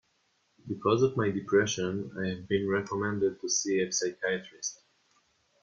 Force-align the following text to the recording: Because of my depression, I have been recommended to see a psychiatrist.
Because 0.67 1.03
of 1.03 1.15
my 1.15 1.29
depression, 1.29 2.11
I 2.17 2.29
have 2.29 2.47
been 2.47 2.67
recommended 2.67 3.39
to 3.39 3.47
see 3.47 3.81
a 3.83 3.91
psychiatrist. 3.91 4.79